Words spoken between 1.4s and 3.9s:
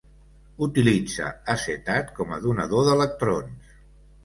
acetat com a donador d'electrons.